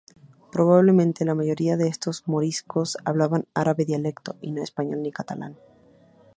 Probablemente 0.51 1.25
la 1.25 1.35
mayoría 1.35 1.77
de 1.77 1.87
estos 1.87 2.27
moriscos 2.27 2.97
hablaban 3.05 3.45
árabe 3.53 3.85
dialectal 3.85 4.35
y 4.41 4.49
no 4.51 4.63
español 4.63 5.03
ni 5.03 5.11
catalán. 5.11 5.57